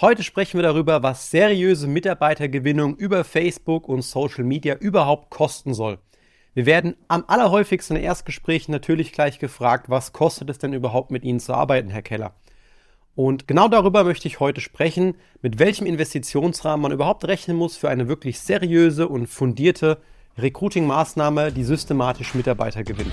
[0.00, 5.98] Heute sprechen wir darüber, was seriöse Mitarbeitergewinnung über Facebook und Social Media überhaupt kosten soll.
[6.54, 11.22] Wir werden am allerhäufigsten in Erstgesprächen natürlich gleich gefragt, was kostet es denn überhaupt mit
[11.22, 12.32] Ihnen zu arbeiten, Herr Keller?
[13.14, 17.90] Und genau darüber möchte ich heute sprechen, mit welchem Investitionsrahmen man überhaupt rechnen muss für
[17.90, 19.98] eine wirklich seriöse und fundierte
[20.38, 23.12] Recruiting-Maßnahme, die systematisch Mitarbeiter gewinnt.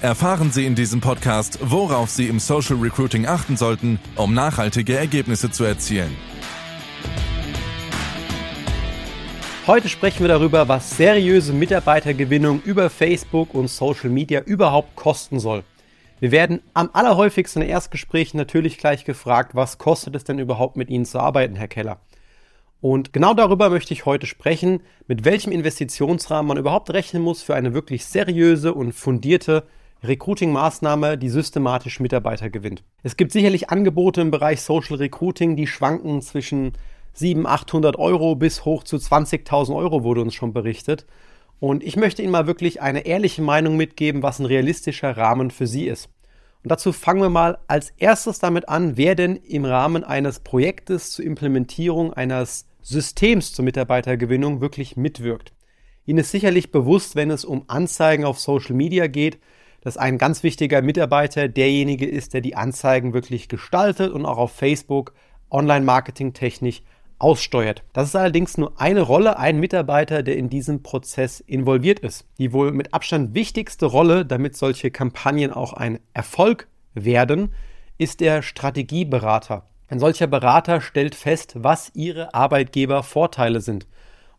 [0.00, 5.50] Erfahren Sie in diesem Podcast, worauf Sie im Social Recruiting achten sollten, um nachhaltige Ergebnisse
[5.50, 6.16] zu erzielen.
[9.66, 15.64] Heute sprechen wir darüber, was seriöse Mitarbeitergewinnung über Facebook und Social Media überhaupt kosten soll.
[16.20, 20.90] Wir werden am allerhäufigsten in Erstgesprächen natürlich gleich gefragt, was kostet es denn überhaupt mit
[20.90, 21.98] Ihnen zu arbeiten, Herr Keller?
[22.80, 27.56] Und genau darüber möchte ich heute sprechen, mit welchem Investitionsrahmen man überhaupt rechnen muss für
[27.56, 29.66] eine wirklich seriöse und fundierte
[30.02, 32.84] Recruiting-Maßnahme, die systematisch Mitarbeiter gewinnt.
[33.02, 36.72] Es gibt sicherlich Angebote im Bereich Social Recruiting, die schwanken zwischen
[37.14, 41.06] 700, 800 Euro bis hoch zu 20.000 Euro wurde uns schon berichtet.
[41.60, 45.66] Und ich möchte Ihnen mal wirklich eine ehrliche Meinung mitgeben, was ein realistischer Rahmen für
[45.66, 46.08] Sie ist.
[46.62, 51.10] Und dazu fangen wir mal als erstes damit an, wer denn im Rahmen eines Projektes
[51.10, 55.52] zur Implementierung eines Systems zur Mitarbeitergewinnung wirklich mitwirkt.
[56.06, 59.38] Ihnen ist sicherlich bewusst, wenn es um Anzeigen auf Social Media geht,
[59.80, 64.52] dass ein ganz wichtiger Mitarbeiter derjenige ist, der die Anzeigen wirklich gestaltet und auch auf
[64.52, 65.12] Facebook
[65.50, 66.82] Online-Marketing technisch
[67.18, 67.82] aussteuert.
[67.92, 72.26] Das ist allerdings nur eine Rolle, ein Mitarbeiter, der in diesem Prozess involviert ist.
[72.38, 77.52] Die wohl mit Abstand wichtigste Rolle, damit solche Kampagnen auch ein Erfolg werden,
[77.98, 79.64] ist der Strategieberater.
[79.88, 83.86] Ein solcher Berater stellt fest, was ihre Arbeitgeber Vorteile sind.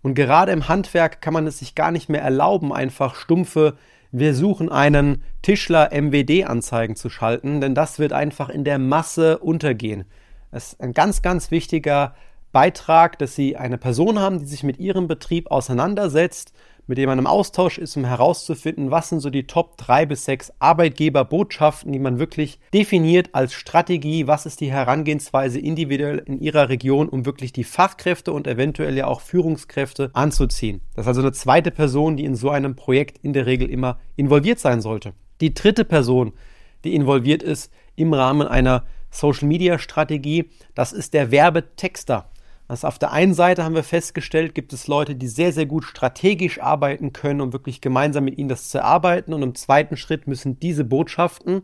[0.01, 3.75] Und gerade im Handwerk kann man es sich gar nicht mehr erlauben, einfach stumpfe
[4.11, 10.05] wir suchen einen Tischler MWD-Anzeigen zu schalten, denn das wird einfach in der Masse untergehen.
[10.51, 12.15] Es ist ein ganz, ganz wichtiger
[12.51, 16.53] Beitrag, dass Sie eine Person haben, die sich mit Ihrem Betrieb auseinandersetzt,
[16.89, 20.25] mit dem man im Austausch ist, um herauszufinden, was sind so die Top 3 bis
[20.25, 26.67] 6 Arbeitgeberbotschaften, die man wirklich definiert als Strategie, was ist die Herangehensweise individuell in Ihrer
[26.67, 30.81] Region, um wirklich die Fachkräfte und eventuell ja auch Führungskräfte anzuziehen.
[30.95, 33.99] Das ist also eine zweite Person, die in so einem Projekt in der Regel immer
[34.15, 35.13] involviert sein sollte.
[35.41, 36.33] Die dritte Person,
[36.83, 42.31] die involviert ist im Rahmen einer Social Media Strategie, das ist der Werbetexter.
[42.69, 45.85] Also auf der einen Seite haben wir festgestellt, gibt es Leute, die sehr, sehr gut
[45.85, 49.33] strategisch arbeiten können, um wirklich gemeinsam mit ihnen das zu erarbeiten.
[49.33, 51.63] Und im zweiten Schritt müssen diese Botschaften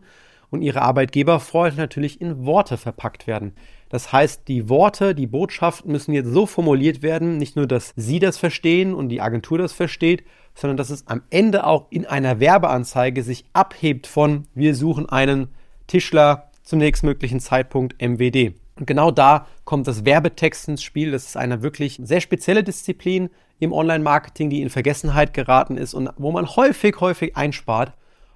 [0.50, 3.52] und ihre Arbeitgeberfreunde natürlich in Worte verpackt werden.
[3.88, 8.18] Das heißt, die Worte, die Botschaften müssen jetzt so formuliert werden, nicht nur, dass Sie
[8.18, 10.24] das verstehen und die Agentur das versteht,
[10.56, 15.54] sondern dass es am Ende auch in einer Werbeanzeige sich abhebt von wir suchen einen
[15.86, 18.54] Tischler zum nächstmöglichen Zeitpunkt MWD.
[18.76, 21.10] Und genau da kommt das Werbetext ins Spiel.
[21.10, 26.10] Das ist eine wirklich sehr spezielle Disziplin im Online-Marketing, die in Vergessenheit geraten ist und
[26.18, 27.94] wo man häufig, häufig einspart.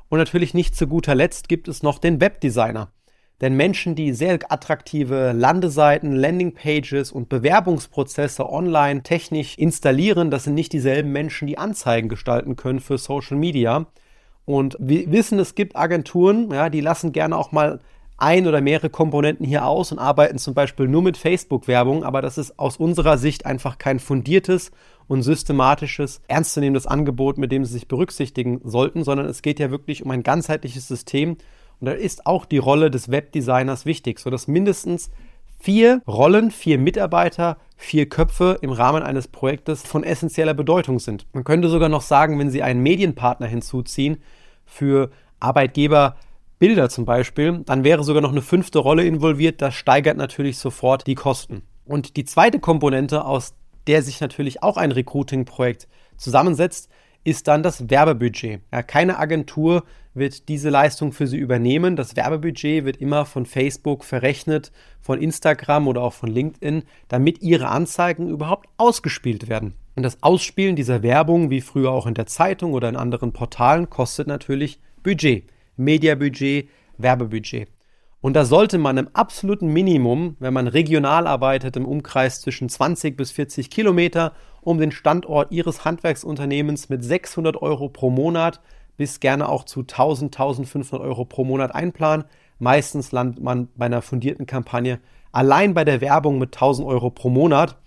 [0.08, 2.90] Und natürlich nicht zu guter Letzt gibt es noch den Webdesigner.
[3.40, 10.72] Denn Menschen, die sehr attraktive Landeseiten, Landingpages und Bewerbungsprozesse online technisch installieren, das sind nicht
[10.72, 13.86] dieselben Menschen, die Anzeigen gestalten können für Social Media.
[14.44, 17.80] Und wir wissen, es gibt Agenturen, ja, die lassen gerne auch mal
[18.20, 22.38] ein oder mehrere Komponenten hier aus und arbeiten zum Beispiel nur mit Facebook-Werbung, aber das
[22.38, 24.70] ist aus unserer Sicht einfach kein fundiertes
[25.08, 30.04] und systematisches, ernstzunehmendes Angebot, mit dem Sie sich berücksichtigen sollten, sondern es geht ja wirklich
[30.04, 31.36] um ein ganzheitliches System
[31.80, 35.10] und da ist auch die Rolle des Webdesigners wichtig, sodass mindestens
[35.58, 41.26] vier Rollen, vier Mitarbeiter, vier Köpfe im Rahmen eines Projektes von essentieller Bedeutung sind.
[41.32, 44.18] Man könnte sogar noch sagen, wenn Sie einen Medienpartner hinzuziehen
[44.64, 46.16] für Arbeitgeber,
[46.60, 49.62] Bilder zum Beispiel, dann wäre sogar noch eine fünfte Rolle involviert.
[49.62, 51.62] Das steigert natürlich sofort die Kosten.
[51.86, 53.54] Und die zweite Komponente, aus
[53.86, 56.90] der sich natürlich auch ein Recruiting-Projekt zusammensetzt,
[57.24, 58.60] ist dann das Werbebudget.
[58.72, 61.96] Ja, keine Agentur wird diese Leistung für Sie übernehmen.
[61.96, 64.70] Das Werbebudget wird immer von Facebook verrechnet,
[65.00, 69.74] von Instagram oder auch von LinkedIn, damit Ihre Anzeigen überhaupt ausgespielt werden.
[69.96, 73.88] Und das Ausspielen dieser Werbung, wie früher auch in der Zeitung oder in anderen Portalen,
[73.88, 75.44] kostet natürlich Budget.
[75.80, 76.68] Mediabudget,
[76.98, 77.68] Werbebudget.
[78.20, 83.16] Und da sollte man im absoluten Minimum, wenn man regional arbeitet, im Umkreis zwischen 20
[83.16, 88.60] bis 40 Kilometer, um den Standort Ihres Handwerksunternehmens mit 600 Euro pro Monat
[88.98, 92.26] bis gerne auch zu 1000, 1500 Euro pro Monat einplanen.
[92.58, 95.00] Meistens landet man bei einer fundierten Kampagne
[95.32, 97.78] allein bei der Werbung mit 1000 Euro pro Monat.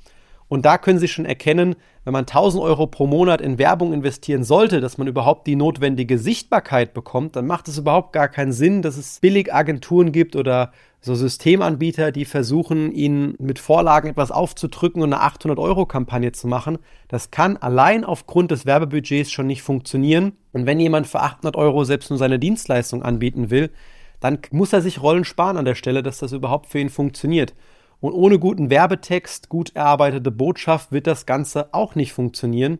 [0.54, 4.44] Und da können Sie schon erkennen, wenn man 1000 Euro pro Monat in Werbung investieren
[4.44, 8.84] sollte, dass man überhaupt die notwendige Sichtbarkeit bekommt, dann macht es überhaupt gar keinen Sinn,
[8.84, 10.72] dass es Billigagenturen gibt oder
[11.02, 16.78] so Systemanbieter, die versuchen, ihnen mit Vorlagen etwas aufzudrücken und eine 800-Euro-Kampagne zu machen.
[17.08, 20.34] Das kann allein aufgrund des Werbebudgets schon nicht funktionieren.
[20.52, 23.72] Und wenn jemand für 800 Euro selbst nur seine Dienstleistung anbieten will,
[24.20, 27.56] dann muss er sich Rollen sparen an der Stelle, dass das überhaupt für ihn funktioniert.
[28.04, 32.80] Und ohne guten Werbetext, gut erarbeitete Botschaft wird das Ganze auch nicht funktionieren.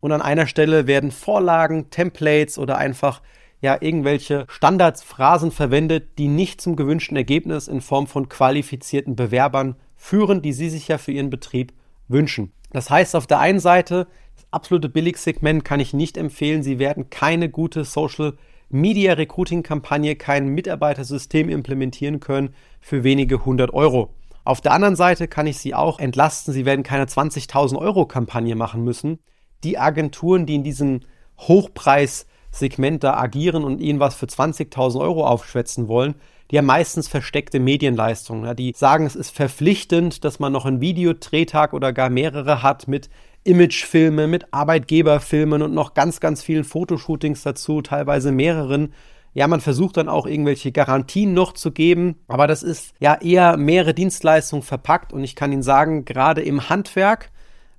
[0.00, 3.22] Und an einer Stelle werden Vorlagen, Templates oder einfach
[3.60, 10.42] ja irgendwelche Standardsphrasen verwendet, die nicht zum gewünschten Ergebnis in Form von qualifizierten Bewerbern führen,
[10.42, 11.72] die Sie sich ja für Ihren Betrieb
[12.08, 12.50] wünschen.
[12.72, 16.64] Das heißt, auf der einen Seite, das absolute Billigsegment kann ich nicht empfehlen.
[16.64, 18.36] Sie werden keine gute Social
[18.70, 24.10] Media Recruiting Kampagne, kein Mitarbeitersystem implementieren können für wenige hundert Euro.
[24.44, 26.52] Auf der anderen Seite kann ich Sie auch entlasten.
[26.52, 29.18] Sie werden keine 20.000 Euro Kampagne machen müssen.
[29.64, 31.00] Die Agenturen, die in diesem
[31.38, 36.14] Hochpreissegment da agieren und Ihnen was für 20.000 Euro aufschwätzen wollen,
[36.50, 38.54] die haben meistens versteckte Medienleistungen.
[38.54, 43.08] Die sagen, es ist verpflichtend, dass man noch einen Videodrehtag oder gar mehrere hat mit
[43.44, 48.92] Imagefilmen, mit Arbeitgeberfilmen und noch ganz, ganz vielen Fotoshootings dazu, teilweise mehreren.
[49.34, 53.56] Ja, man versucht dann auch irgendwelche Garantien noch zu geben, aber das ist ja eher
[53.56, 57.30] mehrere Dienstleistungen verpackt und ich kann Ihnen sagen, gerade im Handwerk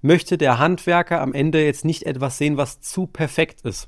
[0.02, 3.88] möchte der Handwerker am Ende jetzt nicht etwas sehen, was zu perfekt ist.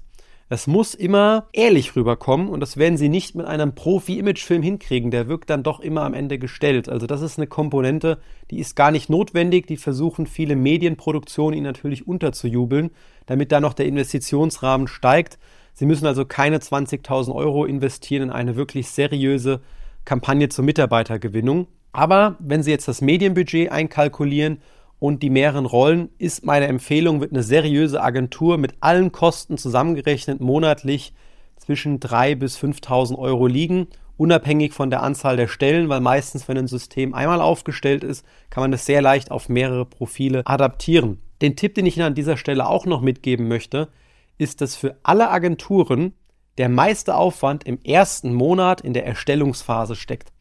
[0.49, 5.11] Es muss immer ehrlich rüberkommen und das werden Sie nicht mit einem Profi-Imagefilm hinkriegen.
[5.11, 6.87] Der wirkt dann doch immer am Ende gestellt.
[6.87, 9.67] Also das ist eine Komponente, die ist gar nicht notwendig.
[9.67, 12.91] Die versuchen viele Medienproduktionen Ihnen natürlich unterzujubeln,
[13.25, 15.37] damit da noch der Investitionsrahmen steigt.
[15.77, 19.61] Sie müssen also keine 20.000 Euro investieren in eine wirklich seriöse
[20.05, 21.67] Kampagne zur Mitarbeitergewinnung.
[21.91, 24.59] Aber wenn Sie jetzt das Medienbudget einkalkulieren
[24.97, 30.41] und die mehreren Rollen, ist meine Empfehlung, wird eine seriöse Agentur mit allen Kosten zusammengerechnet
[30.41, 31.13] monatlich
[31.57, 33.85] zwischen 3.000 bis 5.000 Euro liegen,
[34.17, 38.63] unabhängig von der Anzahl der Stellen, weil meistens, wenn ein System einmal aufgestellt ist, kann
[38.63, 41.19] man es sehr leicht auf mehrere Profile adaptieren.
[41.43, 43.89] Den Tipp, den ich Ihnen an dieser Stelle auch noch mitgeben möchte,
[44.37, 46.13] ist, dass für alle Agenturen
[46.57, 50.31] der meiste Aufwand im ersten Monat in der Erstellungsphase steckt.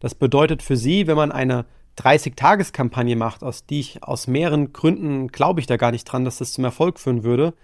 [0.00, 1.64] Das bedeutet für Sie, wenn man eine
[1.98, 6.38] 30-Tages-Kampagne macht, aus die ich aus mehreren Gründen glaube ich da gar nicht dran, dass
[6.38, 7.54] das zum Erfolg führen würde,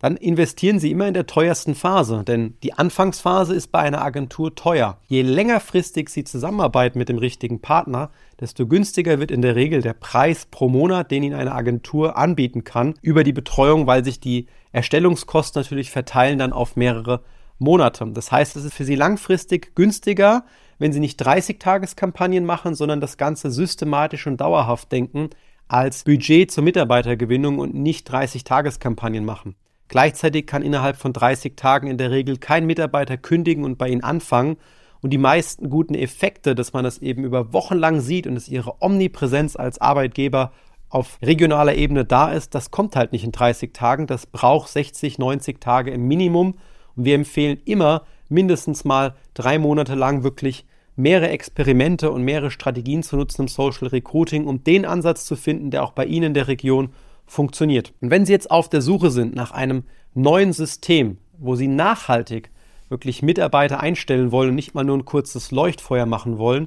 [0.00, 4.54] dann investieren Sie immer in der teuersten Phase, denn die Anfangsphase ist bei einer Agentur
[4.54, 4.96] teuer.
[5.06, 8.10] Je längerfristig Sie zusammenarbeiten mit dem richtigen Partner,
[8.40, 12.64] desto günstiger wird in der Regel der Preis pro Monat, den Ihnen eine Agentur anbieten
[12.64, 17.22] kann, über die Betreuung, weil sich die Erstellungskosten natürlich verteilen dann auf mehrere
[17.58, 18.06] Monate.
[18.12, 20.44] Das heißt, es ist für Sie langfristig günstiger,
[20.78, 25.30] wenn Sie nicht 30-Tages-Kampagnen machen, sondern das Ganze systematisch und dauerhaft denken,
[25.68, 29.54] als Budget zur Mitarbeitergewinnung und nicht 30-Tages-Kampagnen machen.
[29.88, 34.04] Gleichzeitig kann innerhalb von 30 Tagen in der Regel kein Mitarbeiter kündigen und bei Ihnen
[34.04, 34.56] anfangen.
[35.02, 38.48] Und die meisten guten Effekte, dass man das eben über Wochen lang sieht und dass
[38.48, 40.52] Ihre Omnipräsenz als Arbeitgeber
[40.90, 44.06] auf regionaler Ebene da ist, das kommt halt nicht in 30 Tagen.
[44.06, 46.58] Das braucht 60, 90 Tage im Minimum.
[46.96, 50.66] Und wir empfehlen immer mindestens mal drei Monate lang wirklich
[50.96, 55.70] mehrere Experimente und mehrere Strategien zu nutzen im Social Recruiting, um den Ansatz zu finden,
[55.70, 56.90] der auch bei Ihnen in der Region
[57.24, 57.94] funktioniert.
[58.00, 62.50] Und wenn Sie jetzt auf der Suche sind nach einem neuen System, wo Sie nachhaltig
[62.88, 66.66] wirklich Mitarbeiter einstellen wollen und nicht mal nur ein kurzes Leuchtfeuer machen wollen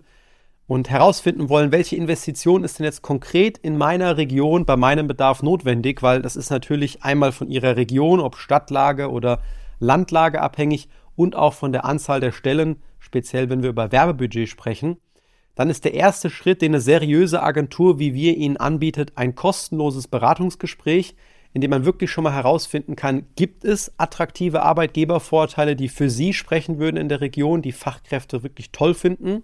[0.73, 5.43] und herausfinden wollen, welche Investition ist denn jetzt konkret in meiner Region bei meinem Bedarf
[5.43, 9.39] notwendig, weil das ist natürlich einmal von Ihrer Region, ob Stadtlage oder
[9.79, 14.97] Landlage abhängig und auch von der Anzahl der Stellen, speziell wenn wir über Werbebudget sprechen
[15.55, 20.07] dann ist der erste Schritt, den eine seriöse Agentur wie wir Ihnen anbietet, ein kostenloses
[20.07, 21.15] Beratungsgespräch,
[21.53, 26.33] in dem man wirklich schon mal herausfinden kann, gibt es attraktive Arbeitgebervorteile, die für Sie
[26.33, 29.43] sprechen würden in der Region, die Fachkräfte wirklich toll finden.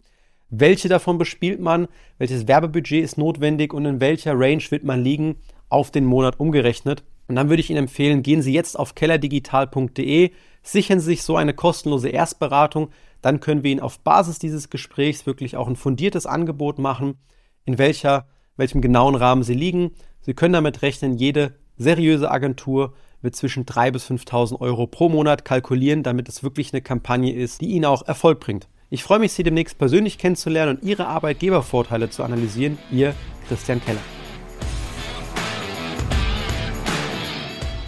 [0.49, 1.87] Welche davon bespielt man?
[2.17, 5.35] Welches Werbebudget ist notwendig und in welcher Range wird man liegen
[5.69, 7.03] auf den Monat umgerechnet?
[7.27, 10.31] Und dann würde ich Ihnen empfehlen, gehen Sie jetzt auf kellerdigital.de,
[10.63, 12.89] sichern Sie sich so eine kostenlose Erstberatung,
[13.21, 17.19] dann können wir Ihnen auf Basis dieses Gesprächs wirklich auch ein fundiertes Angebot machen,
[17.65, 18.27] in welcher,
[18.57, 19.91] welchem genauen Rahmen Sie liegen.
[20.21, 25.45] Sie können damit rechnen, jede seriöse Agentur wird zwischen 3.000 bis 5.000 Euro pro Monat
[25.45, 28.67] kalkulieren, damit es wirklich eine Kampagne ist, die Ihnen auch Erfolg bringt.
[28.91, 32.79] Ich freue mich, Sie demnächst persönlich kennenzulernen und Ihre Arbeitgebervorteile zu analysieren.
[32.91, 33.13] Ihr
[33.47, 33.99] Christian Keller.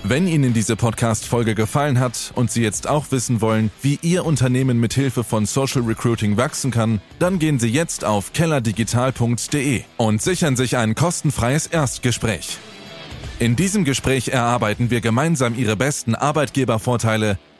[0.04, 4.80] Wenn Ihnen diese Podcast-Folge gefallen hat und Sie jetzt auch wissen wollen, wie Ihr Unternehmen
[4.80, 10.56] mit Hilfe von Social Recruiting wachsen kann, dann gehen Sie jetzt auf kellerdigital.de und sichern
[10.56, 12.58] sich ein kostenfreies Erstgespräch.
[13.40, 17.40] In diesem Gespräch erarbeiten wir gemeinsam Ihre besten Arbeitgebervorteile